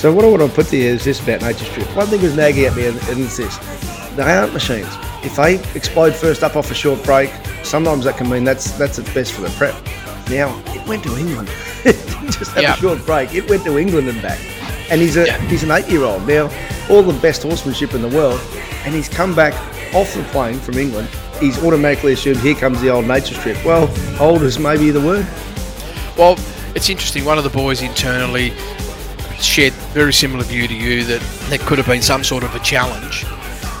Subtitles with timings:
[0.00, 1.94] So what I want to put there is this about Nature Strip.
[1.94, 3.58] One thing was nagging at me, and it's this:
[4.16, 4.88] they aren't machines.
[5.22, 7.30] If they explode first up off a short break,
[7.64, 9.74] sometimes that can mean that's that's at best for the prep.
[10.30, 11.50] Now it went to England.
[11.84, 11.96] it
[12.32, 12.72] just have Yeah.
[12.72, 13.34] a short break.
[13.34, 14.38] It went to England and back.
[14.90, 15.38] And he's a Yeah.
[15.48, 16.48] he's an eight-year-old now,
[16.88, 18.40] all the best horsemanship in the world,
[18.86, 19.52] and he's come back
[19.94, 21.08] off the plane from England.
[21.40, 23.62] He's automatically assumed here comes the old Nature Strip.
[23.66, 25.26] Well, old is maybe the word.
[26.16, 26.38] Well,
[26.74, 27.26] it's interesting.
[27.26, 28.54] One of the boys internally
[29.42, 32.58] shared very similar view to you that there could have been some sort of a
[32.60, 33.24] challenge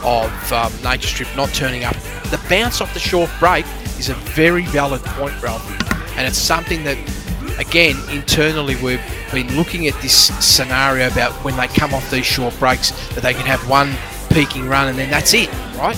[0.02, 1.94] of um, Nature Strip not turning up.
[2.30, 3.66] The bounce off the short break
[3.98, 5.74] is a very valid point, Ralphie,
[6.16, 6.96] and it's something that,
[7.58, 9.02] again, internally we've
[9.32, 10.14] been looking at this
[10.44, 13.94] scenario about when they come off these short breaks that they can have one
[14.30, 15.96] peaking run and then that's it, right?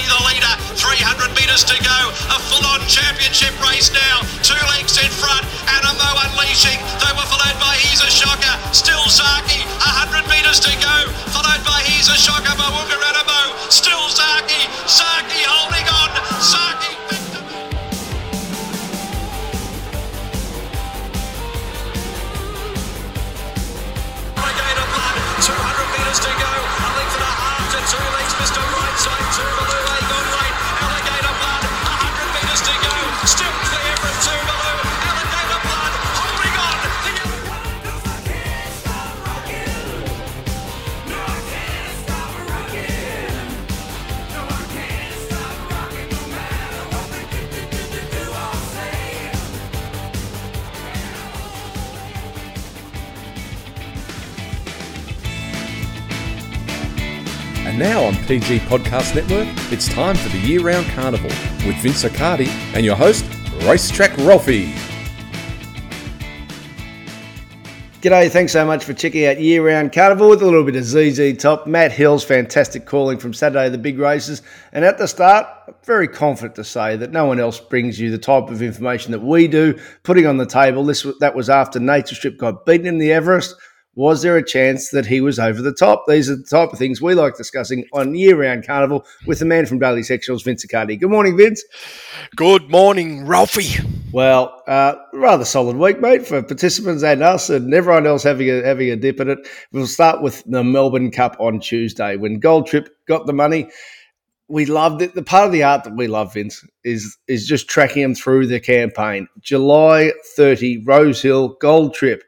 [0.00, 1.98] Zaaki the leader, 300 metres to go,
[2.32, 7.76] a full-on championship race now, two lengths in front, Anamoe unleashing, they were followed by
[7.84, 10.96] He's a Shocker, still Zaaki, 100 metres to go,
[11.36, 16.96] followed by He's a Shocker, Mawunga Animo, still Zaaki, Zaaki holding on, Zaki
[24.96, 28.64] blood, 200 metres to go, a length and a half to two lengths, Mr.
[28.64, 29.89] Brightside, two below,
[57.80, 61.30] now on PG Podcast Network, it's time for the year round carnival
[61.66, 63.24] with Vince Accardi and your host,
[63.62, 64.74] Racetrack Ralphie.
[68.02, 70.84] G'day, thanks so much for checking out Year Round Carnival with a little bit of
[70.84, 71.66] ZZ Top.
[71.66, 74.40] Matt Hill's fantastic calling from Saturday, the big races.
[74.72, 75.46] And at the start,
[75.84, 79.20] very confident to say that no one else brings you the type of information that
[79.20, 80.82] we do, putting on the table.
[80.84, 83.54] This That was after Nature Strip got beaten in the Everest.
[84.00, 86.06] Was there a chance that he was over the top?
[86.08, 89.44] These are the type of things we like discussing on Year Round Carnival with the
[89.44, 90.98] man from Daily Sectionals, Vince Accardi.
[90.98, 91.62] Good morning, Vince.
[92.34, 93.78] Good morning, Ralphie.
[94.10, 98.64] Well, uh, rather solid week, mate, for participants and us, and everyone else having a
[98.64, 99.46] having a dip at it.
[99.70, 103.68] We'll start with the Melbourne Cup on Tuesday when Gold Trip got the money.
[104.48, 105.14] We loved it.
[105.14, 108.46] The part of the art that we love, Vince, is is just tracking them through
[108.46, 109.28] the campaign.
[109.40, 112.24] July thirty, Rose Hill, Gold Trip,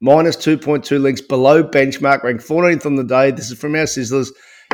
[0.00, 3.30] minus two point two links below benchmark, ranked fourteenth on the day.
[3.30, 4.30] This is from our Sizzlers.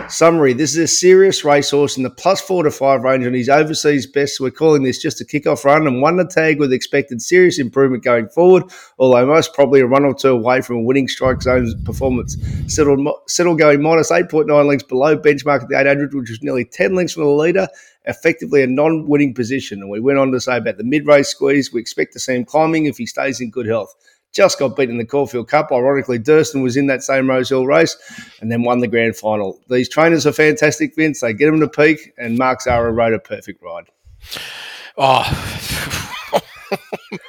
[0.08, 3.48] Summary: This is a serious racehorse in the plus four to five range on his
[3.48, 4.40] overseas best.
[4.40, 8.02] We're calling this just a kickoff run and won the tag with expected serious improvement
[8.02, 8.64] going forward.
[8.98, 12.36] Although most probably a run or two away from a winning strike zone performance.
[12.66, 16.42] Settled going minus eight point nine links below benchmark at the eight hundred, which was
[16.42, 17.68] nearly ten links from the leader.
[18.06, 19.80] Effectively a non-winning position.
[19.80, 21.72] And we went on to say about the mid-race squeeze.
[21.72, 23.94] We expect to see him climbing if he stays in good health
[24.34, 25.70] just got beaten in the Caulfield Cup.
[25.72, 27.96] Ironically, Durston was in that same Rose Hill race
[28.40, 29.60] and then won the grand final.
[29.70, 31.20] These trainers are fantastic, Vince.
[31.20, 33.86] They get them to peak, and Mark Zahra rode a perfect ride.
[34.96, 35.22] Oh,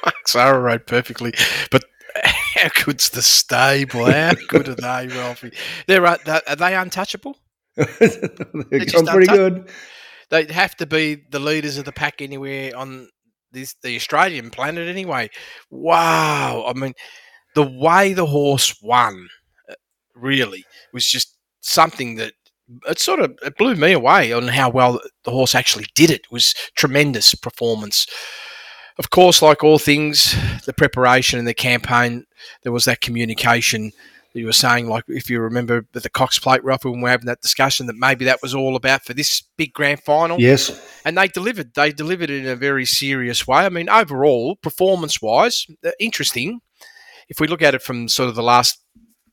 [0.04, 1.32] Mark Zahra rode perfectly,
[1.70, 1.84] but
[2.24, 4.06] how good's the stable?
[4.06, 5.52] How good are they, Ralphie?
[5.86, 7.36] They're uh, are they untouchable?
[7.76, 9.68] They're gone pretty good.
[10.30, 13.08] They have to be the leaders of the pack anywhere on
[13.56, 15.30] this the Australian planet anyway.
[15.70, 16.94] Wow, I mean,
[17.54, 19.28] the way the horse won,
[19.68, 19.74] uh,
[20.14, 22.34] really was just something that
[22.88, 26.24] it sort of it blew me away on how well the horse actually did it.
[26.24, 28.06] It was tremendous performance.
[28.98, 30.34] Of course, like all things,
[30.64, 32.24] the preparation and the campaign,
[32.62, 33.92] there was that communication
[34.36, 37.08] that you were saying, like if you remember the Cox Plate Ruffle when we were
[37.10, 40.38] having that discussion, that maybe that was all about for this big grand final.
[40.38, 40.78] Yes.
[41.06, 41.72] And they delivered.
[41.74, 43.60] They delivered it in a very serious way.
[43.60, 46.60] I mean, overall, performance wise, uh, interesting.
[47.30, 48.78] If we look at it from sort of the last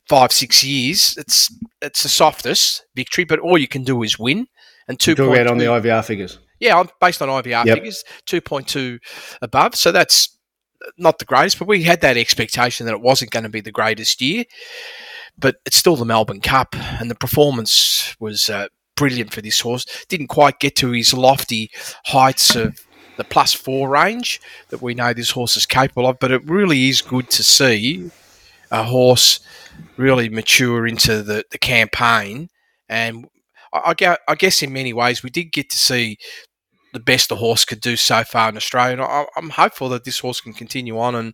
[0.07, 4.47] five, six years, it's it's the softest victory, but all you can do is win.
[4.88, 6.39] And two Talk about on the IVR figures.
[6.59, 7.75] yeah, based on IVR Yep.
[7.77, 8.99] figures, two point two
[9.41, 9.75] above.
[9.75, 10.38] So that's
[10.97, 13.71] not the greatest, but we had that expectation that it wasn't going to be the
[13.71, 14.45] greatest year.
[15.38, 19.85] But it's still the Melbourne Cup, and the performance was uh, brilliant for this horse.
[20.07, 21.71] Didn't quite get to his lofty
[22.06, 22.80] heights of
[23.18, 26.19] the plus four range that we know this horse is capable of.
[26.19, 28.12] But it really is good to see
[28.71, 29.39] a horse
[29.97, 32.50] really mature into the, the campaign.
[32.89, 33.27] And
[33.71, 36.18] I, I, I guess in many ways we did get to see
[36.94, 38.94] the best the horse could do so far in Australia.
[38.94, 41.34] And I, am hopeful that this horse can continue on and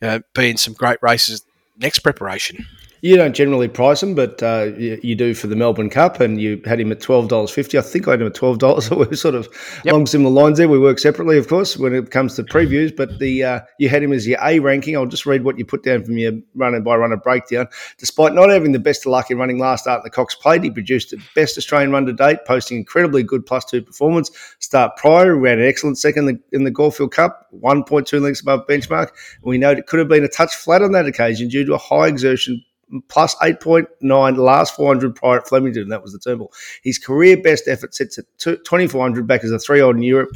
[0.00, 1.44] you know, be in some great races
[1.76, 2.66] next preparation.
[3.02, 6.40] You don't generally price him, but uh, you, you, do for the Melbourne Cup, and
[6.40, 7.78] you had him at twelve dollars fifty.
[7.78, 8.70] I think I had him at twelve dollars.
[8.90, 9.46] So we're sort of
[9.84, 9.92] yep.
[9.92, 10.68] along similar lines there.
[10.68, 12.94] We work separately, of course, when it comes to previews.
[12.94, 14.96] But the uh, you had him as your A ranking.
[14.96, 17.68] I'll just read what you put down from your runner by runner breakdown.
[17.98, 20.62] Despite not having the best of luck in running last start in the Cox Plate,
[20.62, 24.30] he produced the best Australian run to date, posting incredibly good plus two performance.
[24.58, 28.20] Start prior, ran an excellent second in the, in the Caulfield Cup, one point two
[28.20, 29.10] lengths above benchmark.
[29.42, 31.78] We know it could have been a touch flat on that occasion due to a
[31.78, 32.64] high exertion
[33.08, 35.88] plus 8.9 last 400 prior at Flemington.
[35.88, 36.52] That was the Turnbull.
[36.82, 40.30] His career best effort sits at 2400 back as a three odd in Europe.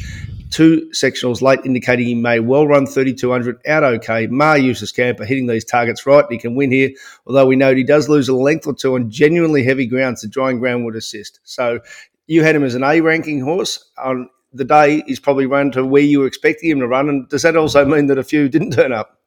[0.50, 4.26] Two sectionals late indicating he may well run 3200 out okay.
[4.26, 6.24] Maher Eustace Camper hitting these targets right.
[6.30, 6.90] He can win here,
[7.26, 10.28] although we know he does lose a length or two on genuinely heavy ground, so
[10.28, 11.40] drying ground would assist.
[11.44, 11.80] So
[12.26, 13.90] you had him as an A ranking horse.
[13.98, 17.08] On the day, he's probably run to where you were expecting him to run.
[17.08, 19.18] And does that also mean that a few didn't turn up?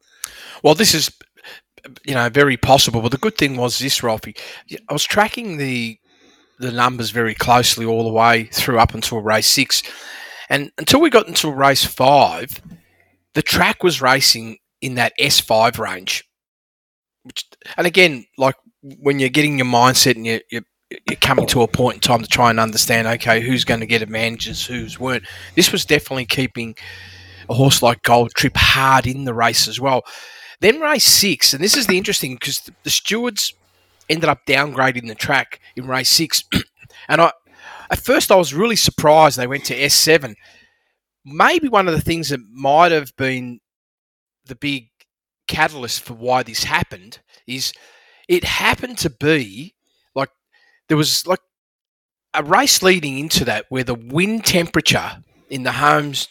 [0.64, 1.12] Well, this is
[2.06, 3.02] you know, very possible.
[3.02, 4.36] But the good thing was this, Ralphie.
[4.90, 5.98] I was tracking the
[6.60, 9.84] the numbers very closely all the way through up until race six,
[10.50, 12.62] and until we got into race five,
[13.34, 16.24] the track was racing in that S five range.
[17.24, 17.46] Which,
[17.76, 21.68] and again, like when you're getting your mindset and you, you you're coming to a
[21.68, 25.26] point in time to try and understand, okay, who's going to get advantages, who's weren't.
[25.56, 26.76] This was definitely keeping
[27.50, 30.04] a horse like Gold Trip hard in the race as well.
[30.60, 33.54] Then race six, and this is the interesting because the stewards
[34.10, 36.44] ended up downgrading the track in race six,
[37.10, 37.32] and I
[37.90, 40.36] at first I was really surprised they went to S seven.
[41.24, 43.60] Maybe one of the things that might have been
[44.46, 44.88] the big
[45.48, 47.74] catalyst for why this happened is
[48.28, 49.74] it happened to be
[50.16, 50.30] like
[50.88, 51.40] there was like
[52.34, 56.28] a race leading into that where the wind temperature in the homes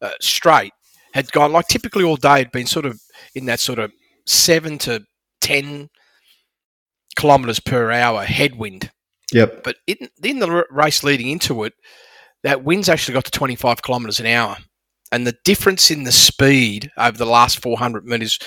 [0.00, 0.72] uh, straight
[1.12, 3.00] had gone like typically all day had been sort of
[3.34, 3.92] in that sort of
[4.26, 5.04] seven to
[5.40, 5.88] ten
[7.16, 8.90] kilometers per hour headwind.
[9.32, 9.64] Yep.
[9.64, 11.74] But in, in the race leading into it,
[12.44, 14.56] that wind's actually got to 25 kilometres an hour.
[15.10, 18.38] And the difference in the speed over the last 400 metres,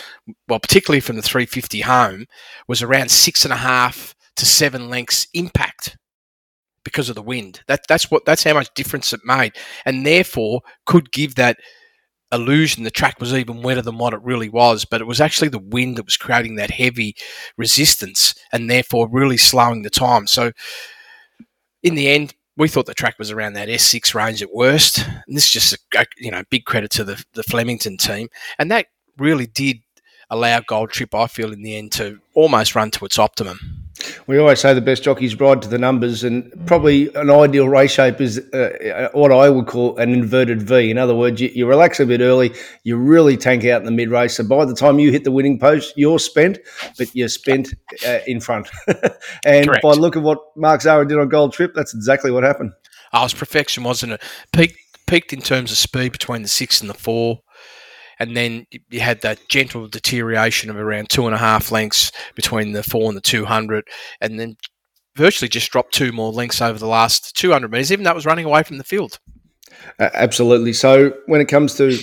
[0.48, 2.26] well, particularly from the 350 home,
[2.68, 5.98] was around six and a half to seven lengths impact
[6.84, 7.62] because of the wind.
[7.68, 9.54] That, that's what that's how much difference it made,
[9.86, 11.58] and therefore could give that
[12.32, 15.50] illusion the track was even wetter than what it really was, but it was actually
[15.50, 17.16] the wind that was creating that heavy
[17.58, 20.28] resistance and therefore really slowing the time.
[20.28, 20.52] So
[21.84, 25.00] in the end, we thought the track was around that S6 range at worst.
[25.00, 28.28] And this is just a, you know big credit to the, the Flemington team,
[28.60, 28.88] and that
[29.18, 29.78] really did
[30.30, 33.81] allow Gold Trip, I feel, in the end to almost run to its optimum.
[34.28, 37.92] We always say the best jockeys ride to the numbers, and probably an ideal race
[37.92, 40.90] shape is uh, what I would call an inverted V.
[40.90, 42.54] In other words, you, you, relax a bit early,
[42.84, 44.36] you really tank out in the mid race.
[44.36, 46.60] So by the time you hit the winning post, you're spent,
[46.98, 47.74] but you're spent
[48.06, 48.70] uh, in front.
[49.46, 49.84] and Correct.
[49.84, 52.74] by look at what Mark Zahra did on Gold Trip, that's exactly what happened.
[53.14, 54.22] Oh, it was perfection, wasn't it?
[54.54, 57.42] Peaked, peaked in terms of speed between the six and the four
[58.22, 62.72] and then you had that gentle deterioration of around two and a half lengths between
[62.72, 63.84] the four and the 200,
[64.22, 64.56] and then
[65.16, 68.28] virtually just dropped two more lengths over the last 200 metres, even though it was
[68.28, 69.18] running away from the field.
[70.00, 70.72] Uh, absolutely.
[70.72, 71.98] So when it comes to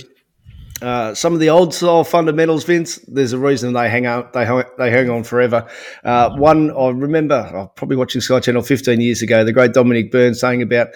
[0.82, 2.98] uh, some of the old style fundamentals, Vince.
[3.06, 4.32] There's a reason they hang out.
[4.32, 4.44] They
[4.76, 5.68] they hang on forever.
[6.04, 9.44] Uh, one I remember, I was probably watching Sky Channel 15 years ago.
[9.44, 10.88] The great Dominic Beirne saying about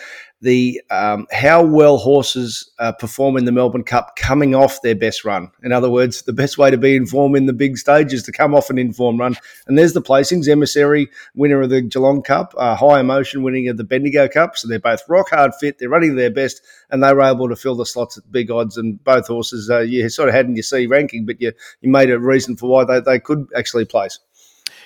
[0.42, 5.24] the um, how well horses uh, perform in the Melbourne Cup coming off their best
[5.24, 5.50] run.
[5.62, 8.32] In other words, the best way to be informed in the big stage is to
[8.32, 9.36] come off an informed run.
[9.66, 13.76] And there's the placings: Emissary, winner of the Geelong Cup, uh, High Emotion, winning of
[13.76, 14.56] the Bendigo Cup.
[14.56, 15.78] So they're both rock hard fit.
[15.78, 18.76] They're running their best, and they were able to fill the slots at big odds.
[18.76, 21.90] And both horses, uh, you sort of had in your C ranking, but you you
[21.90, 24.18] made a reason for why they, they could actually place.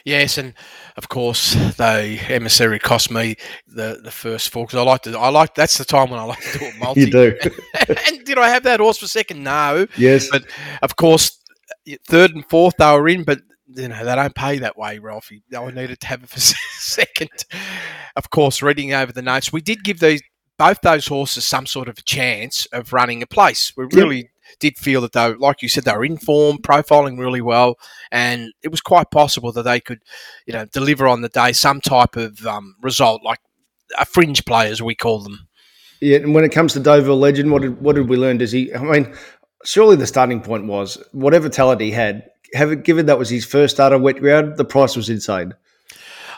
[0.06, 0.54] Yes, and
[0.96, 3.34] of course the emissary cost me
[3.66, 6.22] the, the first four because I like to I like that's the time when I
[6.22, 7.00] like to do a multi.
[7.00, 7.36] you do.
[8.06, 9.42] and did I have that horse for second?
[9.42, 9.88] No.
[9.98, 10.30] Yes.
[10.30, 10.44] But
[10.80, 11.42] of course,
[12.06, 15.42] third and fourth they were in, but you know they don't pay that way, Ralphie.
[15.52, 17.44] I needed to have it for second.
[18.14, 20.22] Of course, reading over the notes, we did give these
[20.56, 23.72] both those horses some sort of a chance of running a place.
[23.76, 24.16] We really.
[24.18, 24.26] Yep
[24.60, 27.78] did feel that they, like you said, they were in form, profiling really well,
[28.10, 30.00] and it was quite possible that they could,
[30.46, 33.40] you know, deliver on the day some type of um, result, like
[33.98, 35.48] a fringe play as we call them.
[36.00, 38.38] Yeah, and when it comes to Deauville Legend, what did what did we learn?
[38.38, 38.74] Does he?
[38.74, 39.14] I mean,
[39.64, 42.28] surely the starting point was whatever talent he had.
[42.54, 45.54] Have it, given that was his first start on wet ground, the price was insane.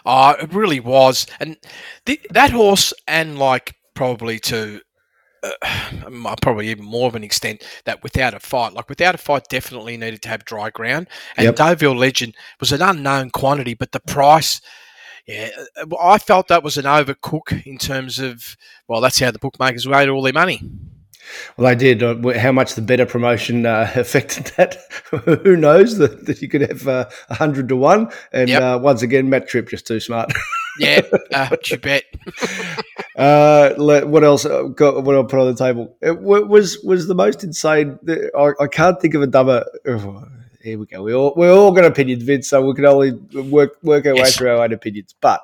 [0.06, 1.56] Oh, it really was, and
[2.06, 4.80] th- that horse, and like probably to
[5.42, 9.44] uh, probably even more of an extent that without a fight, like without a fight,
[9.48, 11.08] definitely needed to have dry ground.
[11.36, 11.56] And Yep.
[11.56, 14.60] Deauville Legend was an unknown quantity, but the price,
[15.26, 19.38] yeah, uh, I felt that was an overcook in terms of, well, that's how the
[19.38, 20.62] bookmakers made all their money.
[21.58, 22.02] Well, they did.
[22.02, 24.78] Uh, How much the better promotion uh, affected that?
[25.44, 28.10] Who knows that, that you could have uh, a hundred to one.
[28.32, 28.62] And Yep.
[28.62, 30.32] uh, once again, Matt Tripp just too smart.
[30.80, 31.00] Yeah,
[31.32, 32.04] uh, you bet.
[33.18, 34.44] Uh, let, what else?
[34.44, 35.96] uh, Got what I'll put on the table?
[36.00, 37.98] It wa- was was the most insane.
[38.08, 39.64] I, I can't think of a dumber.
[39.88, 40.24] oh,
[40.62, 41.02] here we go.
[41.02, 42.48] We all we're all got opinions, Vince.
[42.48, 43.12] So we can only
[43.50, 44.36] work work our way Yes.
[44.36, 45.14] through our own opinions.
[45.20, 45.40] But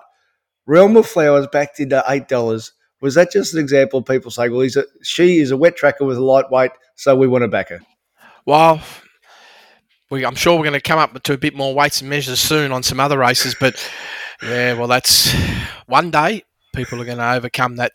[0.67, 2.73] Realm of Flowers backed into eight dollars.
[3.01, 5.77] Was that just an example of people saying, "Well, he's a, she is a wet
[5.77, 7.81] tracker with a lightweight, so we want to back her"?
[8.47, 8.81] Well,
[10.11, 12.39] we, I'm sure we're going to come up to a bit more weights and measures
[12.39, 13.75] soon on some other races, but
[14.43, 15.35] yeah, well, that's
[15.87, 17.93] one day people are going to overcome that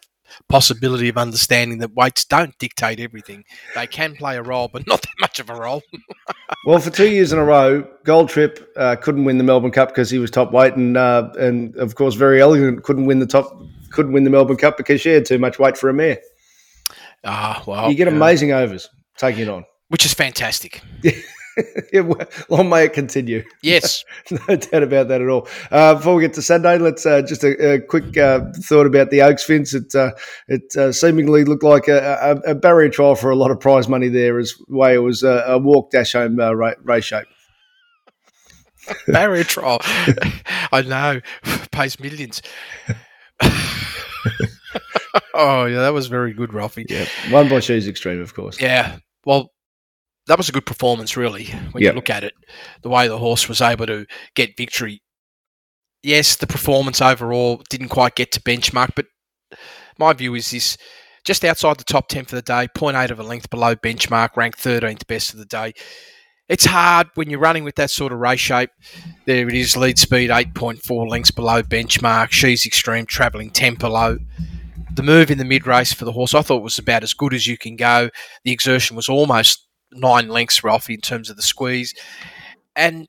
[0.47, 3.43] possibility of understanding that weights don't dictate everything.
[3.75, 5.81] They can play a role, but not that much of a role.
[6.65, 9.89] Well, for two years in a row, Gold Trip uh, couldn't win the Melbourne Cup
[9.89, 13.25] because he was top weight, and uh, and of course, Very Elegant couldn't win the
[13.25, 16.19] top couldn't win the Melbourne Cup because she had too much weight for a mare.
[17.23, 19.63] Ah, well, you get uh, amazing overs taking it on.
[19.87, 20.81] which is fantastic.
[22.49, 23.43] Long may it continue.
[23.61, 25.47] Yes, no doubt about that at all.
[25.71, 29.11] Uh, before we get to Sunday, let's uh, just a, a quick uh, thought about
[29.11, 29.73] the Oaks fence.
[29.73, 30.11] It uh,
[30.47, 33.87] it uh, seemingly looked like a, a, a barrier trial for a lot of prize
[33.87, 37.27] money there, as way it was a, a walk dash home uh, ra- race shape.
[39.07, 39.79] barrier trial.
[40.71, 41.21] I know,
[41.71, 42.41] pays millions.
[45.33, 46.85] oh yeah, that was very good, Ralphie.
[46.89, 48.59] Yeah, one by She's Extreme, of course.
[48.59, 48.97] Yeah.
[49.25, 49.51] Well,
[50.29, 52.33] that was a good performance, really, when you look at it.
[52.83, 54.05] The way the horse was able to
[54.35, 55.01] get victory.
[56.03, 59.07] Yes, the performance overall didn't quite get to benchmark, but
[59.97, 60.77] my view is this
[61.25, 64.59] just outside the top 10 for the day, 0.8 of a length below benchmark, ranked
[64.59, 65.73] 13th best of the day.
[66.47, 68.69] It's hard when you're running with that sort of race shape.
[69.25, 72.31] There it is, lead speed 8.4 lengths below benchmark.
[72.31, 74.19] She's extreme, travelling 10 below
[74.91, 77.33] the move in the mid race for the horse, I thought was about as good
[77.33, 78.09] as you can go.
[78.43, 81.93] The exertion was almost nine lengths, Ralphie, in terms of the squeeze.
[82.75, 83.07] And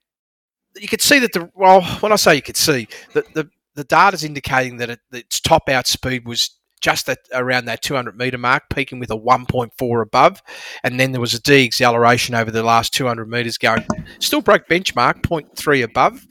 [0.77, 3.85] you could see that the well, when I say you could see, the the, the
[3.85, 8.39] data's indicating that it, its top out speed was just at around that 200 meter
[8.39, 10.43] mark, peaking with a 1.4 above,
[10.83, 13.85] and then there was a de-acceleration over the last 200 meters, going
[14.19, 16.27] still broke benchmark, 0.3 above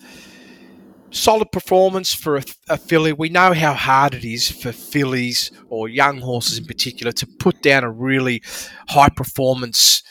[1.12, 3.14] solid performance for a, a filly.
[3.14, 7.62] We know how hard it is for fillies or young horses in particular to put
[7.62, 8.44] down a really
[8.90, 10.04] high performance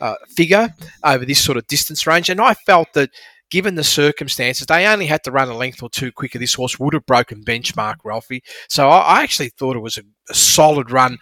[0.00, 0.68] uh, figure
[1.04, 2.28] over this sort of distance range.
[2.30, 3.10] And I felt that
[3.50, 6.38] given the circumstances, they only had to run a length or two quicker.
[6.38, 8.42] This horse would have broken benchmark, Ralphie.
[8.68, 11.18] So I, I actually thought it was a, a solid run.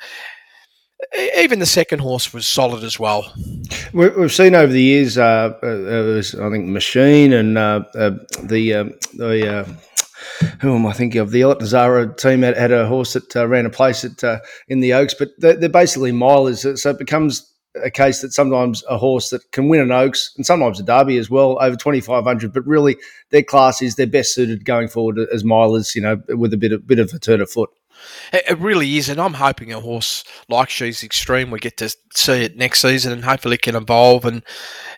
[1.36, 3.30] Even the second horse was solid as well.
[3.92, 7.84] We- We've seen over the years, uh, uh, it was, I think, Machine and uh,
[7.94, 8.12] uh,
[8.42, 9.64] the um, the uh,
[10.60, 11.30] who am I thinking of?
[11.30, 14.38] The Elton Zara team had, had a horse that uh, ran a place at uh,
[14.68, 17.52] in the Oaks, but they're, they're basically milers, so it becomes
[17.82, 21.18] a case that sometimes a horse that can win an Oaks and sometimes a Derby
[21.18, 22.96] as well over twenty five hundred, but really
[23.30, 26.72] their class is they're best suited going forward as milers, you know, with a bit
[26.72, 27.70] of bit of a turn of foot.
[28.32, 32.44] It really is, and I'm hoping a horse like She's Extreme we get to see
[32.44, 34.42] it next season, and hopefully can evolve and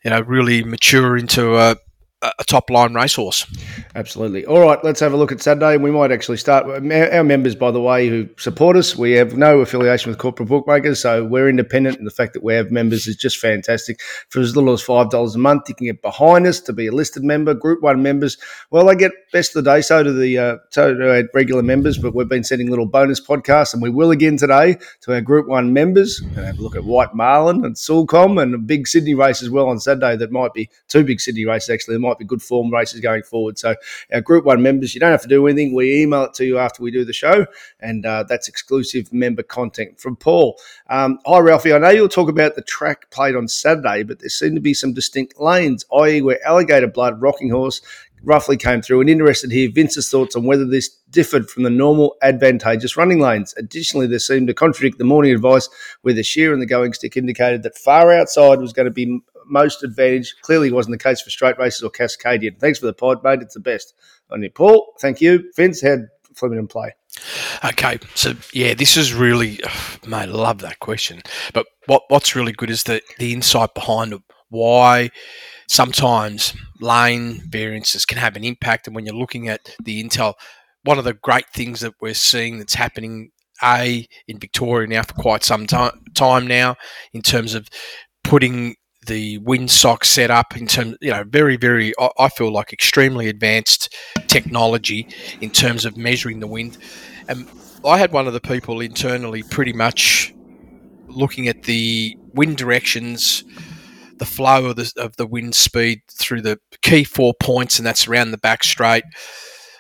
[0.05, 1.77] you know really mature into a,
[2.39, 3.47] a top line racehorse.
[3.95, 4.45] Absolutely.
[4.47, 5.77] All right, let's have a look at Saturday.
[5.77, 6.67] We might actually start.
[6.67, 11.01] Our members, by the way, who support us, we have no affiliation with corporate bookmakers,
[11.01, 11.99] so we're independent.
[11.99, 14.01] And the fact that we have members is just fantastic.
[14.31, 16.87] For as little as five dollars a month, you can get behind us to be
[16.87, 17.55] a listed member.
[17.55, 18.39] Group one members,
[18.71, 19.81] well, they get best of the day.
[19.83, 21.99] So do the uh, so do our regular members.
[21.99, 25.49] But we've been sending little bonus podcasts, and we will again today to our Group
[25.49, 26.23] One members.
[26.35, 29.51] We're have a look at White Marlin and Sulcom and a big Sydney race as
[29.51, 30.17] well on Saturday.
[30.17, 31.95] That might be two big Sydney races actually.
[31.95, 33.59] There might be good form races going forward.
[33.59, 33.75] So
[34.13, 35.75] our Group One members, you don't have to do anything.
[35.75, 37.47] We email it to you after we do the show,
[37.81, 40.59] and uh, that's exclusive member content from Paul.
[40.89, 41.73] Um, hi, Ralphie.
[41.73, 44.75] I know you'll talk about the track played on Saturday, but there seem to be
[44.75, 47.81] some distinct lanes, i.e., where Alligator Blood, Rocking Horse,
[48.23, 49.01] roughly came through.
[49.01, 53.55] And interested here, Vince's thoughts on whether this differed from the normal advantageous running lanes.
[53.57, 55.69] Additionally, there seemed to contradict the morning advice
[56.03, 59.21] where the shear and the going stick indicated that far outside was going to be
[59.47, 60.35] most advantage.
[60.43, 62.59] Clearly wasn't the case for straight races or Cascadian.
[62.59, 63.43] Thanks for the pod, mate.
[63.43, 63.95] It's the best.
[64.31, 64.95] On you, Paul.
[65.01, 65.51] Thank you.
[65.55, 66.95] Vince, how'd Flemington play?
[67.65, 69.61] Okay, so yeah, this is really,
[70.07, 71.23] mate, I love that question.
[71.53, 74.15] But what what's really good is the the insight behind.
[74.49, 75.11] Why
[75.69, 80.35] sometimes lane variances can have an impact, and when you're looking at the intel,
[80.85, 85.15] one of the great things that we're seeing that's happening a in Victoria now for
[85.15, 86.77] quite some time time now
[87.13, 87.69] in terms of
[88.23, 88.77] putting
[89.07, 93.95] the windsock set up in terms, you know, very, very, I feel like extremely advanced
[94.27, 95.09] technology
[95.41, 96.79] in terms of measuring the wind.
[97.29, 97.49] And
[97.85, 100.35] I had one of the people internally pretty much
[101.09, 103.45] looking at the wind directions,
[104.19, 108.09] the flow of the, of the wind speed through the key four points, and that's
[108.09, 109.05] around the back straight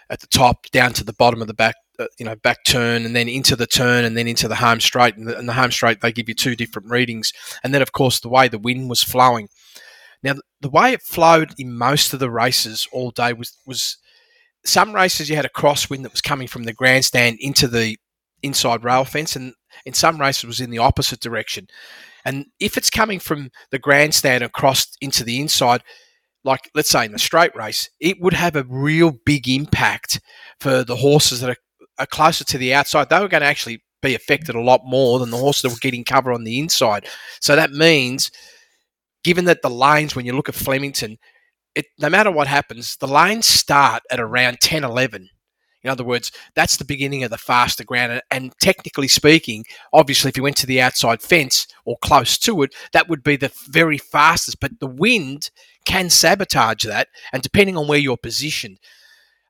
[0.09, 3.05] at the top down to the bottom of the back uh, you know back turn
[3.05, 5.17] and then into the turn and then into the home straight.
[5.17, 7.33] And the, and the, home straight they give you two different readings.
[7.63, 9.49] And then of course the way the wind was flowing.
[10.23, 13.99] Now the way it flowed in most of the races all day was was
[14.65, 17.97] some races you had a crosswind that was coming from the grandstand into the
[18.43, 21.67] inside rail fence and in some races was in the opposite direction.
[22.25, 25.83] And if it's coming from the grandstand across into the inside
[26.47, 30.21] like let's say in the straight race, it would have a real big impact
[30.61, 31.57] for the horses that are,
[31.99, 33.09] are closer to the outside.
[33.09, 35.81] They were going to actually be affected a lot more than the horses that were
[35.81, 37.07] getting cover on the inside.
[37.41, 38.31] So that means,
[39.25, 41.19] given that the lanes, when you look at Flemington,
[41.75, 45.29] it, no matter what happens, the lanes start at around 10, 11.
[45.83, 48.21] In other words, that's the beginning of the faster ground.
[48.31, 52.75] And technically speaking, obviously, if you went to the outside fence or close to it,
[52.93, 54.59] that would be the very fastest.
[54.59, 55.51] But the wind
[55.85, 57.07] can sabotage that.
[57.33, 58.79] And depending on where you're positioned,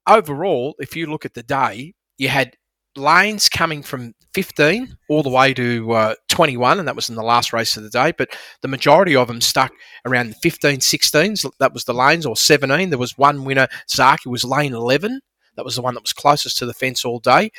[0.07, 2.57] overall, if you look at the day, you had
[2.97, 7.23] lanes coming from 15 all the way to uh, 21, and that was in the
[7.23, 8.13] last race of the day.
[8.17, 8.31] But
[8.63, 9.73] the majority of them stuck
[10.05, 11.51] around the 15, 16s.
[11.59, 12.91] That was the lanes, or 17.
[12.91, 15.21] There was one winner, Zaaki was lane 11.
[15.57, 17.51] That was the one that was closest to the fence all day.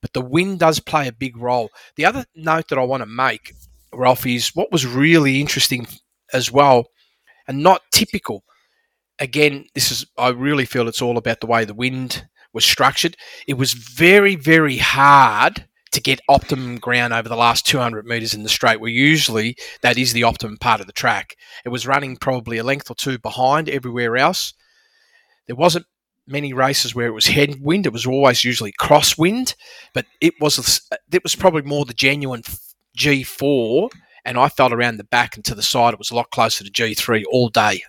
[0.00, 1.70] But the wind does play a big role.
[1.96, 3.54] The other note that I want to make,
[3.92, 5.86] Ralph, is what was really interesting
[6.32, 6.88] as well,
[7.46, 8.42] and not typical.
[9.20, 13.16] Again, this is I really feel it's all about the way the wind was structured.
[13.46, 18.42] It was very, very hard to get optimum ground over the last 200 metres in
[18.42, 21.36] the straight, where usually that is the optimum part of the track.
[21.64, 24.54] It was running probably a length or two behind everywhere else.
[25.46, 25.86] There wasn't
[26.26, 27.86] many races where it was headwind.
[27.86, 29.54] It was always usually crosswind,
[29.92, 32.42] but it was uh, it was probably more the genuine
[32.96, 33.90] G4,
[34.24, 36.64] and I felt around the back and to the side it was a lot closer
[36.64, 37.82] to G3 all day.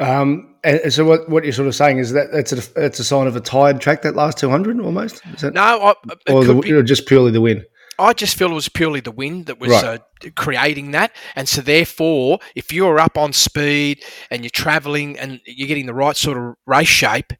[0.00, 3.04] Um, and so what, what you're sort of saying is that it's a it's a
[3.04, 5.22] sign of a tired track that last 200 almost.
[5.40, 5.94] That, no, I,
[6.30, 7.64] or, the, be, or just purely the win.
[7.98, 10.00] I just feel it was purely the wind that was right.
[10.00, 11.12] uh, creating that.
[11.36, 15.94] And so, therefore, if you're up on speed and you're traveling and you're getting the
[15.94, 17.32] right sort of race shape,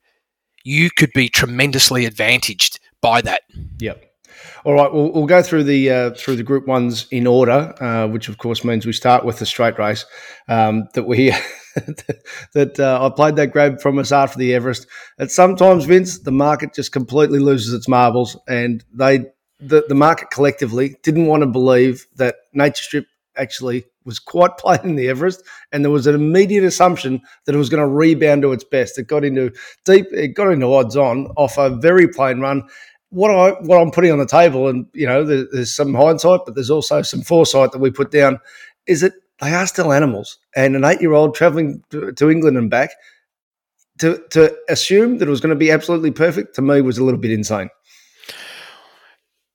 [0.62, 3.42] you could be tremendously advantaged by that.
[3.78, 4.04] Yep.
[4.64, 8.06] All right, we'll, we'll go through the uh, through the group ones in order, uh,
[8.08, 10.04] which of course means we start with the straight race
[10.48, 11.30] um, that we
[12.54, 14.86] that uh, I played that grab from us after the Everest.
[15.18, 19.26] And sometimes, Vince, the market just completely loses its marbles, and they
[19.60, 24.96] the, the market collectively didn't want to believe that Nature Strip actually was quite playing
[24.96, 28.52] the Everest, and there was an immediate assumption that it was going to rebound to
[28.52, 28.98] its best.
[28.98, 29.52] It got into
[29.84, 32.62] deep, it got into odds on off a very plain run.
[33.10, 36.40] What I what I'm putting on the table, and you know, there's, there's some hindsight,
[36.44, 38.38] but there's also some foresight that we put down,
[38.86, 42.56] is that they are still animals, and an eight year old traveling to, to England
[42.56, 42.90] and back.
[43.98, 47.04] To, to assume that it was going to be absolutely perfect to me was a
[47.04, 47.68] little bit insane.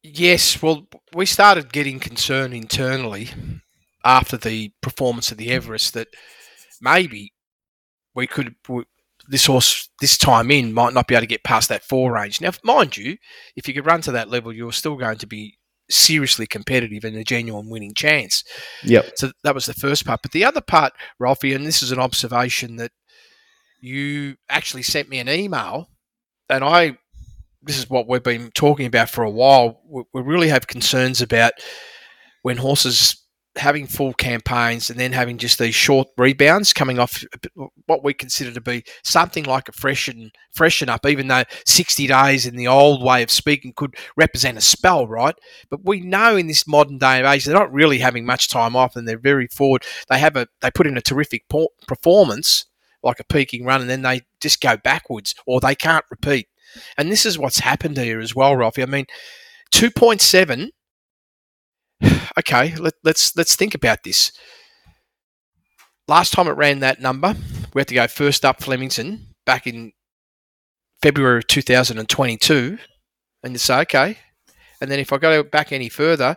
[0.03, 3.29] Yes, well, we started getting concerned internally
[4.03, 6.09] after the performance of the Everest that
[6.79, 7.33] maybe
[8.13, 8.55] we could
[9.27, 12.41] this horse this time in might not be able to get past that four range.
[12.41, 13.17] Now, mind you,
[13.55, 15.57] if you could run to that level, you're still going to be
[15.89, 18.43] seriously competitive and a genuine winning chance.
[18.83, 19.11] Yep.
[19.15, 20.21] So that was the first part.
[20.21, 22.91] But the other part, Ralphie, and this is an observation that
[23.81, 25.89] you actually sent me an email,
[26.49, 26.97] and I
[27.61, 29.81] this is what we've been talking about for a while.
[29.87, 31.53] We, we really have concerns about
[32.43, 33.24] when horses
[33.57, 37.23] having full campaigns and then having just these short rebounds coming off
[37.85, 42.45] what we consider to be something like a freshen freshen up even though 60 days
[42.45, 45.35] in the old way of speaking could represent a spell right
[45.69, 48.75] but we know in this modern day of age they're not really having much time
[48.75, 51.45] off and they're very forward they have a they put in a terrific
[51.87, 52.65] performance
[53.03, 56.47] like a peaking run and then they just go backwards or they can't repeat
[56.97, 58.83] and this is what's happened here as well, Ralphie.
[58.83, 59.05] I mean,
[59.73, 60.69] 2.7.
[62.37, 64.33] Okay, let, let's let's think about this.
[66.09, 67.33] Last time it ran that number,
[67.73, 69.93] we had to go first up Flemington back in
[71.01, 72.77] February of 2022,
[73.43, 74.17] and you say, okay.
[74.81, 76.35] And then if I go back any further,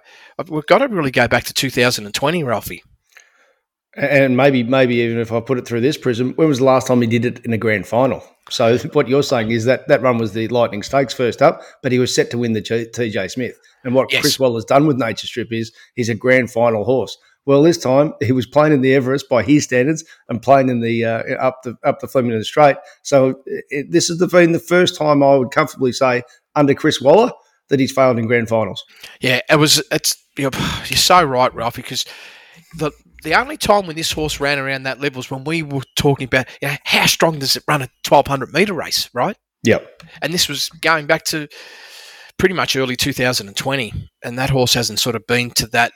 [0.49, 2.83] we've got to really go back to 2020, Ralphie.
[3.97, 6.87] And maybe, maybe even if I put it through this prism, when was the last
[6.87, 8.23] time he did it in a grand final?
[8.51, 11.93] So what you're saying is that that run was the Lightning Stakes first up, but
[11.93, 13.59] he was set to win the TJ Smith.
[13.85, 14.23] And what Yes.
[14.23, 17.17] Chris Waller has done with Nature Strip is he's a grand final horse.
[17.47, 20.81] Well, this time he was playing in the Everest by his standards and playing in
[20.81, 22.77] the uh, up the up the Flemington Straight.
[23.03, 26.25] So it, this has been the first time I would comfortably say
[26.57, 27.31] under Chris Waller
[27.69, 28.85] that he's failed in grand finals.
[29.21, 29.83] Yeah, it was.
[29.91, 30.51] It's you're,
[30.87, 32.05] you're so right, Ralph, because
[32.77, 32.91] the
[33.23, 36.27] the only time when this horse ran around that level was when we were talking
[36.27, 39.37] about you know, how strong does it run a 1200 meter race, right?
[39.65, 40.03] Yep.
[40.23, 41.49] And this was going back to
[42.39, 45.93] pretty much early 2020, and that horse hasn't sort of been to that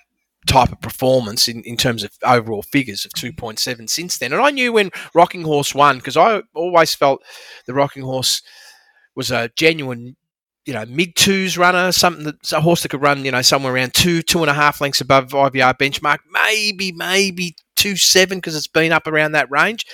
[0.46, 4.32] type of performance in, in terms of overall figures of 2.7 since then.
[4.32, 7.22] And I knew when Rocking Horse won because I always felt
[7.66, 8.42] the Rocking Horse
[9.14, 10.16] was a genuine,
[10.66, 13.74] you know, mid twos runner, something that a horse that could run, you know, somewhere
[13.74, 18.54] around two, two and a half lengths above IVR benchmark, maybe, maybe two seven because
[18.56, 19.86] it's been up around that range.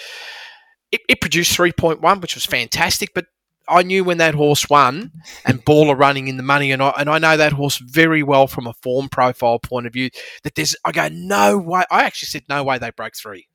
[0.93, 3.27] It, it produced 3.1, which was fantastic, but
[3.69, 5.13] I knew when that horse won
[5.45, 8.47] and Baller running in the money, and I, and I know that horse very well
[8.47, 10.09] from a form profile point of view.
[10.45, 11.85] That there's, I go, no way.
[11.91, 13.47] I actually said no way they broke three,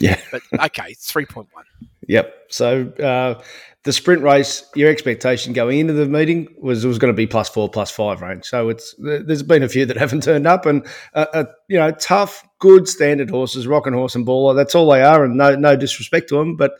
[0.00, 0.20] Yeah.
[0.32, 1.64] but okay, three point one.
[2.10, 2.34] Yep.
[2.48, 3.40] So uh,
[3.84, 7.28] the sprint race, your expectation going into the meeting was it was going to be
[7.28, 8.46] plus four, plus five range.
[8.46, 11.92] So it's there's been a few that haven't turned up, and uh, uh, you know,
[11.92, 14.56] tough, good standard horses, rocking horse and baller.
[14.56, 16.72] That's all they are, and no no disrespect to them, but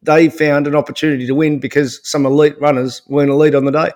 [0.00, 3.90] they found an opportunity to win because some elite runners weren't elite on the day.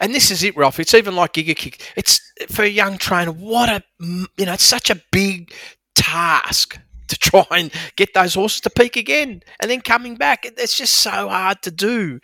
[0.00, 0.78] And this is it, Ralph.
[0.78, 1.82] It's even like Giga Kick.
[1.96, 3.32] It's for a young trainer.
[3.32, 5.52] What a you know, it's such a big
[5.96, 10.44] task to try and get those horses to peak again, and then coming back.
[10.44, 12.20] It's just so hard to do.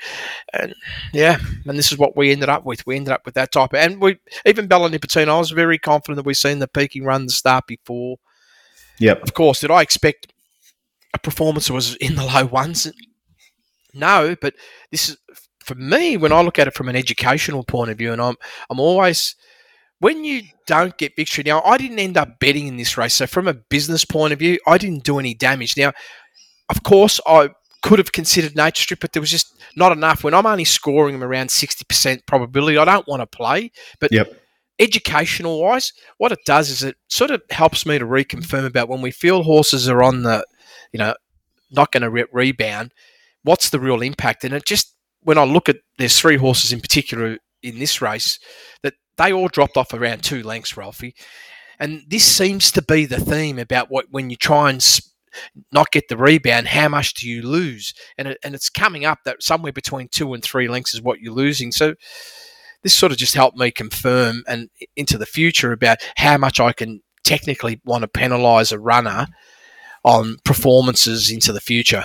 [0.52, 0.74] And
[1.12, 2.86] yeah, and this is what we ended up with.
[2.86, 3.72] We ended up with that type.
[3.72, 5.28] Of, and we even Bella Nipotina.
[5.28, 8.18] I was very confident that we've seen the peaking run the start before.
[9.00, 9.22] Yep.
[9.22, 10.32] Of course, did I expect
[11.14, 12.90] a performance that was in the low ones?
[13.92, 14.54] No, but
[14.90, 15.16] this is
[15.64, 18.36] for me when I look at it from an educational point of view, and I'm
[18.70, 19.34] I'm always
[20.04, 21.44] when you don't get victory.
[21.46, 24.38] Now, I didn't end up betting in this race, so from a business point of
[24.38, 25.78] view, I didn't do any damage.
[25.78, 25.94] Now,
[26.68, 27.48] of course, I
[27.82, 30.22] could have considered nature strip, but there was just not enough.
[30.22, 33.72] When I'm only scoring them around sixty percent probability, I don't want to play.
[33.98, 34.30] But Yep.
[34.78, 39.00] educational wise, what it does is it sort of helps me to reconfirm about when
[39.00, 40.44] we feel horses are on the,
[40.92, 41.14] you know,
[41.70, 42.92] not going to re- rebound,
[43.42, 44.44] what's the real impact?
[44.44, 48.38] And it just, when I look at, there's three horses in particular in this race
[48.82, 51.14] that they all dropped off around two lengths, Ralphie.
[51.78, 55.10] And this seems to be the theme about what when you try and s-
[55.72, 57.92] not get the rebound, how much do you lose?
[58.16, 61.20] And it, and it's coming up that somewhere between two and three lengths is what
[61.20, 61.72] you're losing.
[61.72, 61.94] So
[62.82, 66.72] this sort of just helped me confirm and into the future about how much I
[66.72, 69.26] can technically want to penalise a runner
[70.04, 72.04] on performances into the future.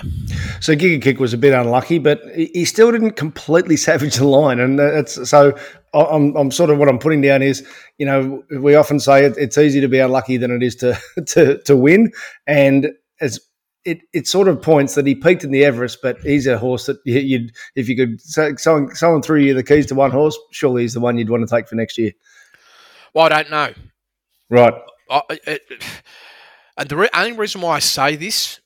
[0.60, 4.58] So Giga Kick was a bit unlucky, but he still didn't completely savage the line,
[4.58, 5.56] and so.
[5.94, 7.66] I- I'm, I'm sort of what I'm putting down is,
[7.98, 10.98] you know, we often say it, it's easier to be unlucky than it is to
[11.26, 12.12] to, to win,
[12.46, 12.88] and
[13.20, 13.40] as
[13.84, 16.84] it, it sort of points that he peaked in the Everest, but he's a horse
[16.86, 20.38] that you- you'd if you could someone someone threw you the keys to one horse,
[20.52, 22.12] surely he's the one you'd want to take for next year,
[23.14, 23.72] Well, I don't know.
[24.50, 24.74] right?
[25.10, 25.62] I, it,
[26.76, 28.60] and the re- only reason why I say this